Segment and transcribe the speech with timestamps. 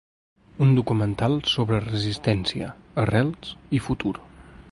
[0.65, 2.71] Un documental sobre resistència,
[3.05, 4.17] arrels i futur.